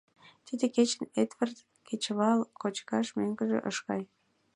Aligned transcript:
Тиде 0.45 0.65
кечын 0.75 1.03
Эдвард 1.21 1.57
кечывал 1.87 2.39
кочкаш 2.61 3.07
мӧҥгыжӧ 3.17 3.59
ыш 3.69 3.77
кай. 3.87 4.03